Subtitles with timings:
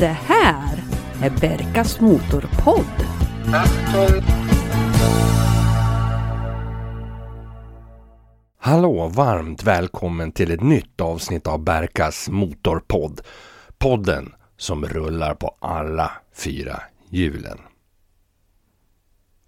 [0.00, 0.82] Det här
[1.22, 3.06] är Berkas Motorpodd.
[8.58, 13.20] Hallå, varmt välkommen till ett nytt avsnitt av Berkas Motorpodd.
[13.78, 17.58] Podden som rullar på alla fyra hjulen.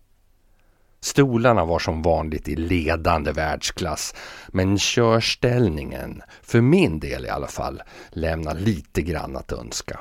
[1.01, 4.15] Stolarna var som vanligt i ledande världsklass
[4.49, 10.01] men körställningen, för min del i alla fall, lämnar lite grann att önska.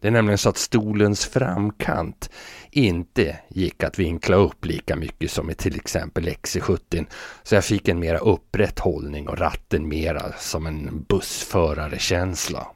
[0.00, 2.30] Det är nämligen så att stolens framkant
[2.70, 7.06] inte gick att vinkla upp lika mycket som i till exempel XC70
[7.42, 12.66] så jag fick en mera upprätt hållning och ratten mera som en bussförare-känsla.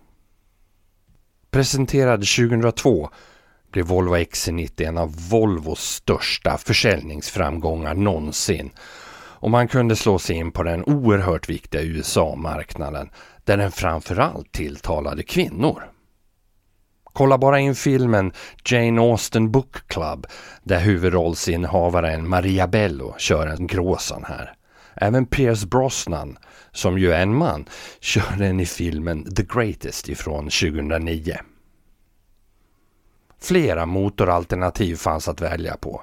[1.51, 3.11] Presenterad 2002
[3.73, 8.71] blev Volvo XC90 en av Volvos största försäljningsframgångar någonsin
[9.39, 13.11] och man kunde slå sig in på den oerhört viktiga USA-marknaden
[13.45, 15.83] där den framförallt tilltalade kvinnor.
[17.13, 18.33] Kolla bara in filmen
[18.71, 20.27] Jane Austen Book Club
[20.63, 24.53] där huvudrollsinnehavaren Maria Bello kör en gråsan här.
[24.95, 26.39] Även Pierce Brosnan,
[26.73, 27.69] som ju är en man,
[28.01, 31.37] kör den i filmen The Greatest ifrån 2009.
[33.41, 36.03] Flera motoralternativ fanns att välja på.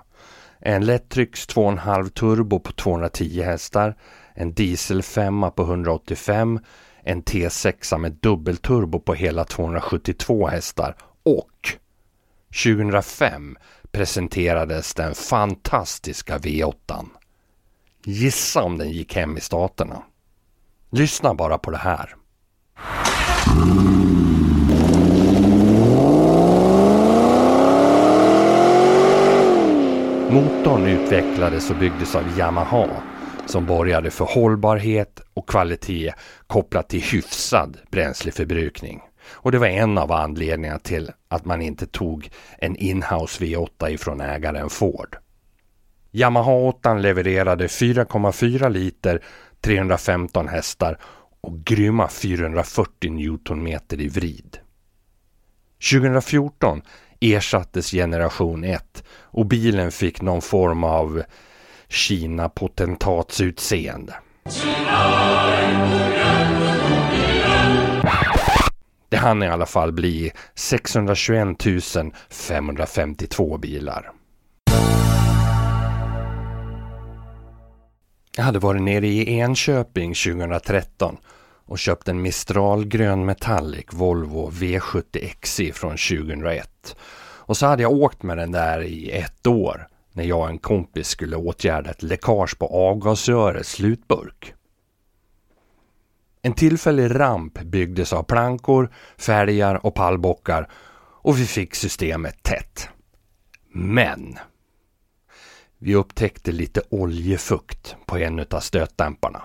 [0.59, 3.95] En lättrycks 2,5 turbo på 210 hästar,
[4.33, 6.59] en diesel 5 på 185,
[7.03, 11.77] en T6 med dubbelturbo på hela 272 hästar och
[12.63, 13.57] 2005
[13.91, 17.05] presenterades den fantastiska V8.
[18.05, 20.03] Gissa om den gick hem i staterna.
[20.89, 22.15] Lyssna bara på det här.
[30.33, 32.89] Motorn utvecklades och byggdes av Yamaha
[33.45, 36.13] som borgade för hållbarhet och kvalitet
[36.47, 39.01] kopplat till hyfsad bränsleförbrukning.
[39.25, 44.21] Och det var en av anledningarna till att man inte tog en inhouse V8 ifrån
[44.21, 45.17] ägaren Ford.
[46.11, 49.23] Yamaha 8 levererade 4,4 liter,
[49.61, 50.97] 315 hästar
[51.41, 54.57] och grymma 440 Newtonmeter i vrid.
[55.91, 56.81] 2014
[57.23, 61.23] ersattes generation 1 och bilen fick någon form av
[61.87, 64.13] Kina-potentatsutseende.
[69.09, 71.47] Det hann i alla fall bli 621
[72.29, 74.11] 552 bilar.
[78.37, 81.17] Jag hade varit nere i Enköping 2013
[81.65, 86.95] och köpt en Mistral grön Metallic Volvo V70 XC från 2001.
[87.45, 90.57] Och så hade jag åkt med den där i ett år när jag och en
[90.57, 94.53] kompis skulle åtgärda ett läckage på avgasrörets slutburk.
[96.41, 100.69] En tillfällig ramp byggdes av plankor, fälgar och pallbockar
[101.23, 102.89] och vi fick systemet tätt.
[103.73, 104.37] Men
[105.77, 109.41] vi upptäckte lite oljefukt på en av stötdämparna.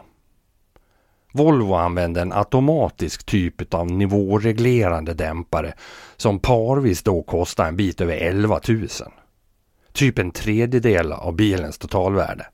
[1.38, 5.74] Volvo använde en automatisk typ av nivåreglerande dämpare
[6.16, 8.88] som parvis då kostade en bit över 11 000.
[9.92, 12.46] Typ en tredjedel av bilens totalvärde.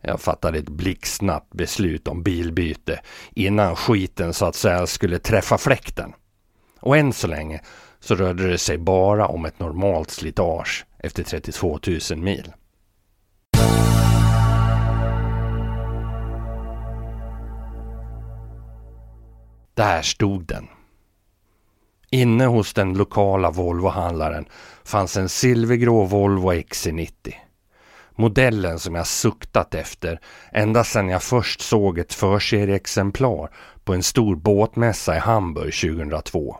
[0.00, 3.00] Jag fattade ett blixtsnabbt beslut om bilbyte
[3.34, 6.12] innan skiten så att säga skulle träffa fläkten.
[6.80, 7.60] Och än så länge
[8.00, 11.78] så rörde det sig bara om ett normalt slitage efter 32
[12.10, 12.52] 000 mil.
[19.74, 20.68] Där stod den.
[22.10, 24.48] Inne hos den lokala Volvo-handlaren
[24.84, 27.34] fanns en silvergrå Volvo XC90.
[28.16, 30.20] Modellen som jag suktat efter
[30.52, 33.50] ända sedan jag först såg ett förserieexemplar
[33.84, 36.56] på en stor båtmässa i Hamburg 2002.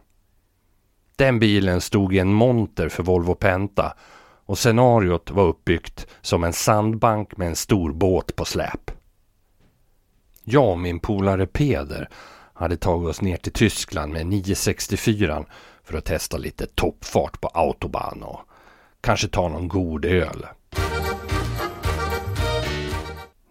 [1.17, 3.97] Den bilen stod i en monter för Volvo Penta
[4.47, 8.91] och scenariot var uppbyggt som en sandbank med en stor båt på släp.
[10.45, 12.09] Jag och min polare Peder
[12.55, 15.45] hade tagit oss ner till Tyskland med 964
[15.85, 18.41] för att testa lite toppfart på autobahn och
[19.01, 20.47] kanske ta någon god öl.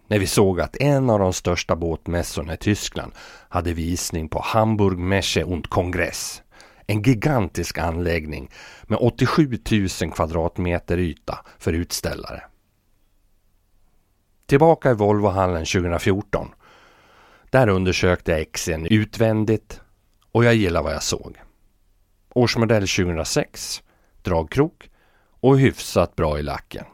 [0.06, 3.12] När vi såg att en av de största båtmässorna i Tyskland
[3.48, 6.42] hade visning på Hamburg Messe und Kongress.
[6.86, 8.50] En gigantisk anläggning
[8.82, 9.58] med 87
[10.00, 12.42] 000 kvadratmeter yta för utställare.
[14.46, 16.48] Tillbaka i Volvohallen 2014.
[17.54, 19.80] Där undersökte jag XC'n utvändigt
[20.32, 21.40] och jag gillar vad jag såg.
[22.28, 23.82] Årsmodell 2006,
[24.22, 24.90] dragkrok
[25.40, 26.84] och hyfsat bra i lacken.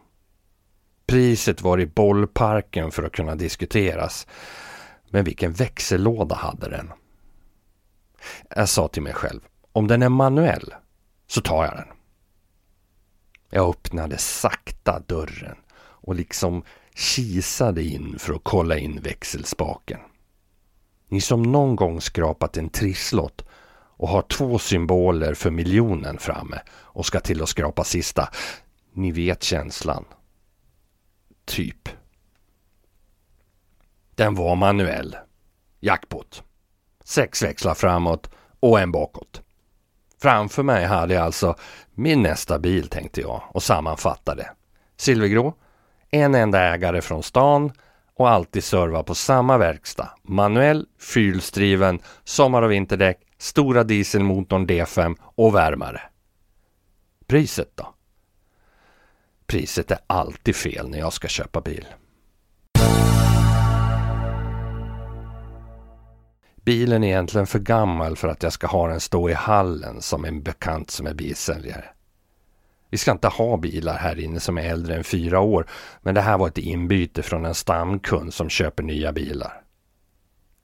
[1.06, 4.26] Priset var i bollparken för att kunna diskuteras.
[5.10, 6.92] Men vilken växellåda hade den?
[8.56, 9.40] Jag sa till mig själv,
[9.72, 10.74] om den är manuell
[11.26, 11.88] så tar jag den.
[13.50, 16.62] Jag öppnade sakta dörren och liksom
[16.94, 20.00] kisade in för att kolla in växelspaken.
[21.10, 23.44] Ni som någon gång skrapat en trisslott
[23.96, 28.28] och har två symboler för miljonen framme och ska till att skrapa sista.
[28.92, 30.04] Ni vet känslan.
[31.44, 31.88] Typ.
[34.14, 35.16] Den var manuell.
[35.80, 36.42] Jackpot.
[37.04, 38.30] Sex växlar framåt
[38.60, 39.42] och en bakåt.
[40.22, 41.54] Framför mig hade jag alltså
[41.94, 44.50] min nästa bil tänkte jag och sammanfattade.
[44.96, 45.54] Silvergrå,
[46.10, 47.72] en enda ägare från stan
[48.20, 50.10] och alltid serva på samma verkstad.
[50.22, 56.00] Manuell, fyrhjulsdriven, sommar och vinterdäck, stora dieselmotorn D5 och värmare.
[57.26, 57.94] Priset då?
[59.46, 61.86] Priset är alltid fel när jag ska köpa bil.
[66.64, 70.24] Bilen är egentligen för gammal för att jag ska ha den stå i hallen som
[70.24, 71.84] en bekant som är bilsäljare.
[72.90, 75.66] Vi ska inte ha bilar här inne som är äldre än fyra år,
[76.02, 79.62] men det här var ett inbyte från en stamkund som köper nya bilar.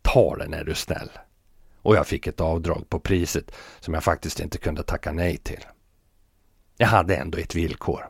[0.02, 1.11] Ta den är du snäll.
[1.82, 5.64] Och jag fick ett avdrag på priset som jag faktiskt inte kunde tacka nej till.
[6.76, 8.08] Jag hade ändå ett villkor.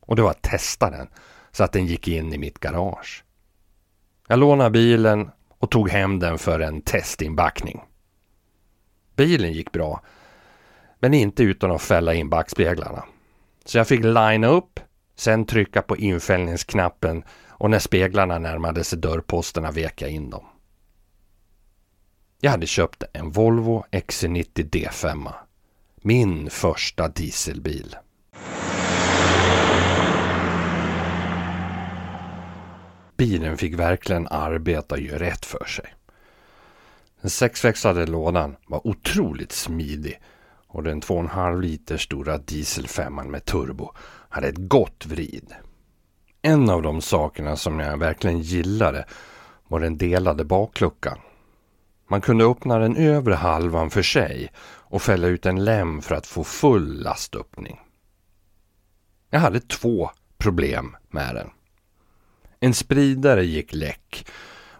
[0.00, 1.08] Och det var att testa den
[1.52, 3.24] så att den gick in i mitt garage.
[4.28, 7.80] Jag lånade bilen och tog hem den för en testinbackning.
[9.16, 10.02] Bilen gick bra,
[11.00, 13.04] men inte utan att fälla in backspeglarna.
[13.68, 14.80] Så jag fick linea upp,
[15.16, 20.46] sen trycka på infällningsknappen och när speglarna närmade sig dörrposterna vek jag in dem.
[22.40, 25.32] Jag hade köpt en Volvo XC90 D5.
[25.96, 27.96] Min första dieselbil.
[33.16, 35.94] Bilen fick verkligen arbeta och göra rätt för sig.
[37.20, 40.20] Den sexväxlade lådan var otroligt smidig
[40.68, 43.92] och den 2,5 liter stora dieselfemman med turbo
[44.28, 45.54] hade ett gott vrid.
[46.42, 49.06] En av de sakerna som jag verkligen gillade
[49.68, 51.18] var den delade bakluckan.
[52.10, 56.26] Man kunde öppna den övre halvan för sig och fälla ut en lem för att
[56.26, 57.80] få full lastöppning.
[59.30, 61.50] Jag hade två problem med den.
[62.60, 64.26] En spridare gick läck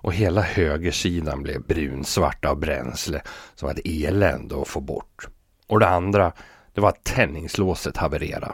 [0.01, 3.23] och hela högersidan blev brunsvart av bränsle
[3.55, 5.29] som var ett elände att få bort.
[5.69, 6.33] Och det andra,
[6.75, 8.53] det var att tändningslåset havererade.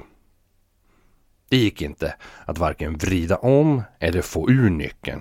[1.48, 5.20] Det gick inte att varken vrida om eller få ur nyckeln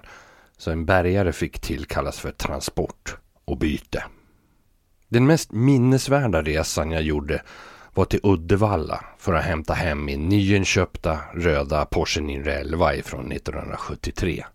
[0.58, 4.04] så en bärgare fick tillkallas för transport och byte.
[5.08, 7.42] Den mest minnesvärda resan jag gjorde
[7.94, 14.46] var till Uddevalla för att hämta hem min nyinköpta röda Porsche 911 från 1973.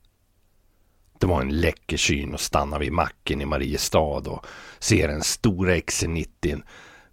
[1.19, 4.47] Det var en läcker syn att stanna vid macken i Mariestad och
[4.79, 6.63] se den stora XC90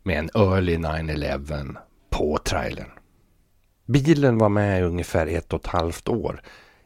[0.06, 1.56] med en Early 911
[2.10, 2.90] på trailern.
[3.86, 6.42] Bilen var med i ungefär ett och ett halvt år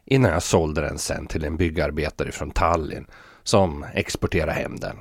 [0.05, 3.05] innan jag sålde den sen till en byggarbetare från Tallinn
[3.43, 4.97] som exporterade hem den.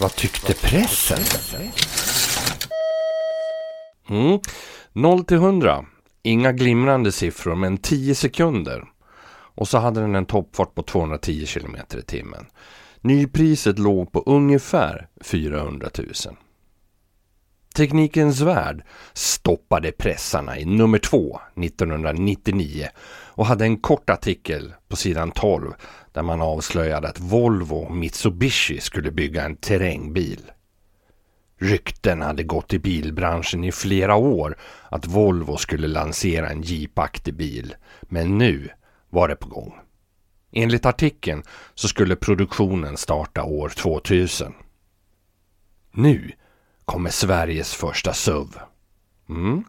[0.00, 1.18] Vad tyckte pressen?
[4.08, 4.38] Mm.
[4.92, 5.84] 0 till 100.
[6.22, 8.84] Inga glimrande siffror men 10 sekunder.
[9.54, 12.46] Och så hade den en toppfart på 210 km i timmen.
[13.02, 16.06] Nypriset låg på ungefär 400 000.
[17.74, 25.30] Teknikens Värld stoppade pressarna i nummer 2 1999 och hade en kort artikel på sidan
[25.30, 25.72] 12
[26.12, 30.50] där man avslöjade att Volvo och Mitsubishi skulle bygga en terrängbil.
[31.58, 34.56] Rykten hade gått i bilbranschen i flera år
[34.88, 37.74] att Volvo skulle lansera en jeepaktig bil.
[38.02, 38.68] Men nu
[39.10, 39.74] var det på gång.
[40.52, 41.42] Enligt artikeln
[41.74, 44.52] så skulle produktionen starta år 2000.
[45.92, 46.32] Nu
[46.84, 48.48] kommer Sveriges första SUV.
[49.28, 49.64] Mm.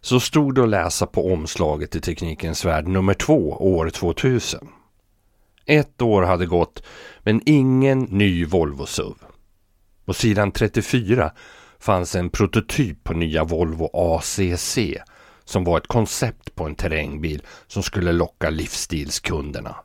[0.00, 4.68] Så stod det att läsa på omslaget i Teknikens Värld nummer två år 2000.
[5.66, 6.82] Ett år hade gått
[7.22, 9.14] men ingen ny Volvo SUV.
[10.04, 11.32] På sidan 34
[11.78, 14.78] fanns en prototyp på nya Volvo ACC
[15.44, 19.76] som var ett koncept på en terrängbil som skulle locka livsstilskunderna.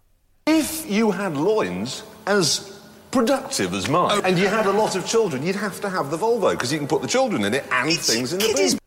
[0.50, 2.72] If you had loins as
[3.12, 6.18] productive as mine and you had a lot of children you'd have to have the
[6.18, 8.80] Volvo because you can put the children in it and things in the boot.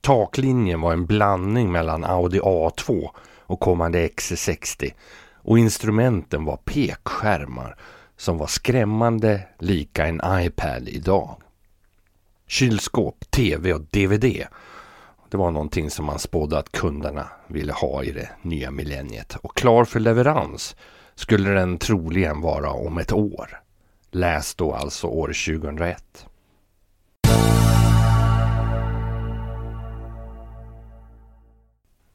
[0.00, 3.10] Taklinjen var en blandning mellan Audi A2
[3.46, 4.92] och kommande XC60
[5.36, 7.76] och instrumenten var pekskärmar
[8.16, 11.36] som var skrämmande lika en iPad idag.
[12.46, 14.46] Kylskåp, TV och DVD.
[15.32, 19.36] Det var någonting som man spådde att kunderna ville ha i det nya millenniet.
[19.42, 20.76] Och klar för leverans
[21.14, 23.60] skulle den troligen vara om ett år.
[24.10, 26.26] Läs då alltså år 2001.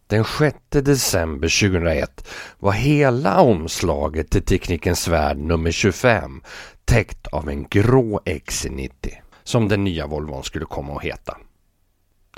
[0.08, 2.28] Den 6 december 2001
[2.60, 6.42] var hela omslaget till Teknikens Värld nummer 25
[6.86, 8.92] täckt av en grå XC90
[9.44, 11.38] som den nya Volvon skulle komma att heta.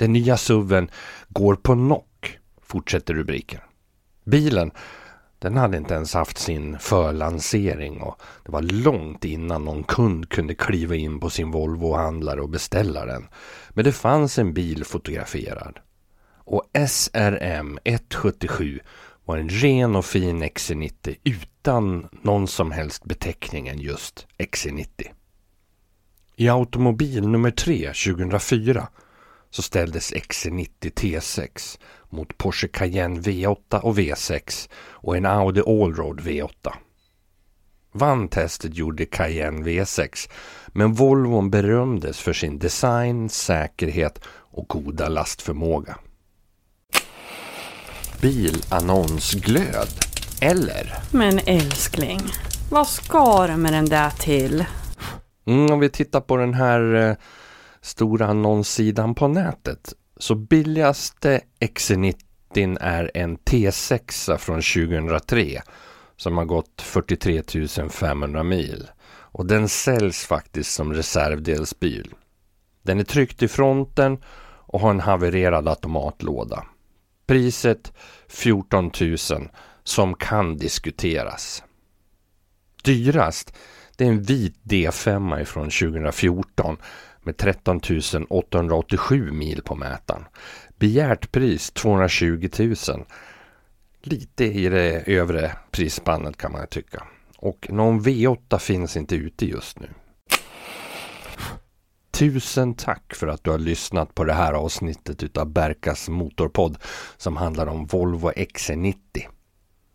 [0.00, 0.90] Den nya SUVen
[1.28, 3.60] går på knock, fortsätter rubriken.
[4.24, 4.70] Bilen,
[5.38, 10.54] den hade inte ens haft sin förlansering och det var långt innan någon kund kunde
[10.54, 13.28] kliva in på sin Volvo-handlare och beställa den.
[13.70, 15.78] Men det fanns en bil fotograferad
[16.34, 18.80] och SRM 177
[19.24, 24.86] var en ren och fin XC90 utan någon som helst beteckning än just XC90.
[26.36, 28.88] I automobil nummer 3 2004
[29.50, 31.78] så ställdes XC90 T6
[32.10, 36.72] mot Porsche Cayenne V8 och V6 och en Audi Allroad V8.
[37.92, 40.30] Vann testet gjorde Cayenne V6
[40.66, 45.98] men Volvon berömdes för sin design, säkerhet och goda lastförmåga
[48.20, 49.88] bilannonsglöd.
[50.40, 50.94] Eller?
[51.10, 52.20] Men älskling,
[52.70, 54.64] vad ska du med den där till?
[55.46, 57.16] Mm, om vi tittar på den här eh,
[57.82, 65.62] stora annonssidan på nätet så billigaste XC90 är en T6 från 2003
[66.16, 67.42] som har gått 43
[67.90, 68.90] 500 mil.
[69.32, 72.14] Och den säljs faktiskt som reservdelsbil.
[72.82, 76.64] Den är tryckt i fronten och har en havererad automatlåda.
[77.26, 77.92] Priset
[78.28, 79.16] 14 000
[79.84, 81.62] som kan diskuteras.
[82.84, 83.54] Dyrast
[83.96, 86.76] det är en vit D5 från 2014
[87.22, 87.80] med 13
[88.28, 90.24] 887 mil på mätaren.
[90.78, 92.76] Begärt pris 220 000.
[94.02, 97.06] Lite i det övre prisspannet kan man tycka.
[97.38, 99.88] Och någon V8 finns inte ute just nu.
[102.10, 106.78] Tusen tack för att du har lyssnat på det här avsnittet utav Berkas Motorpodd
[107.16, 108.94] som handlar om Volvo XC90.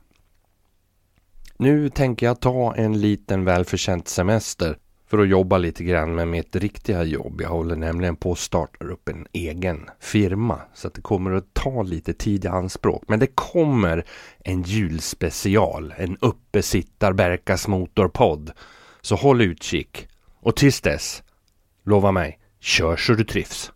[1.57, 4.77] Nu tänker jag ta en liten välförtjänt semester
[5.11, 7.41] för att jobba lite grann med mitt riktiga jobb.
[7.41, 11.55] Jag håller nämligen på att starta upp en egen firma så att det kommer att
[11.55, 13.05] ta lite tid i anspråk.
[13.09, 14.05] Men det kommer
[14.45, 18.51] en julspecial, en uppesittar Berkas motorpodd.
[19.01, 20.09] Så håll utkik.
[20.41, 21.23] Och tills dess,
[21.85, 23.73] lova mig, kör så du trivs.